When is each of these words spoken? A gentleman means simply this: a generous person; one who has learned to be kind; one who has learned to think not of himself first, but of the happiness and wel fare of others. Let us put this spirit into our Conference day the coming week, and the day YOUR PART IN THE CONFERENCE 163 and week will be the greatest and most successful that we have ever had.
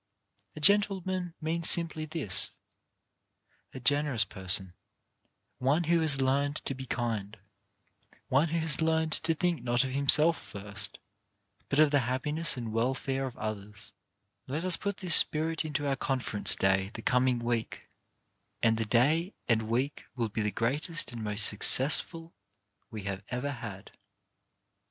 A 0.55 0.59
gentleman 0.59 1.35
means 1.39 1.69
simply 1.69 2.05
this: 2.07 2.53
a 3.71 3.79
generous 3.79 4.25
person; 4.25 4.73
one 5.59 5.83
who 5.83 5.99
has 5.99 6.19
learned 6.19 6.55
to 6.65 6.73
be 6.73 6.87
kind; 6.87 7.37
one 8.27 8.47
who 8.49 8.57
has 8.57 8.81
learned 8.81 9.11
to 9.11 9.35
think 9.35 9.61
not 9.61 9.83
of 9.83 9.91
himself 9.91 10.41
first, 10.41 10.97
but 11.69 11.77
of 11.77 11.91
the 11.91 11.99
happiness 11.99 12.57
and 12.57 12.73
wel 12.73 12.95
fare 12.95 13.27
of 13.27 13.37
others. 13.37 13.91
Let 14.47 14.63
us 14.65 14.75
put 14.75 14.97
this 14.97 15.13
spirit 15.15 15.63
into 15.63 15.85
our 15.85 15.95
Conference 15.97 16.55
day 16.55 16.89
the 16.95 17.03
coming 17.03 17.37
week, 17.37 17.87
and 18.63 18.79
the 18.79 18.85
day 18.85 18.95
YOUR 18.97 19.09
PART 19.11 19.37
IN 19.49 19.57
THE 19.59 19.63
CONFERENCE 19.65 19.67
163 19.67 19.67
and 19.67 19.71
week 19.71 20.05
will 20.15 20.29
be 20.29 20.41
the 20.41 20.51
greatest 20.51 21.11
and 21.11 21.23
most 21.23 21.45
successful 21.45 22.33
that 22.79 22.87
we 22.89 23.03
have 23.03 23.21
ever 23.29 23.51
had. 23.51 23.91